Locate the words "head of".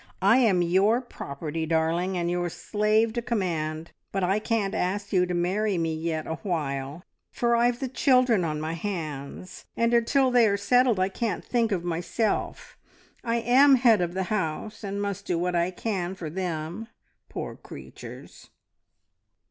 13.81-14.15